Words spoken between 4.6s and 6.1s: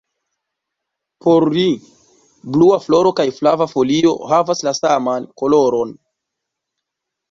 la saman koloron.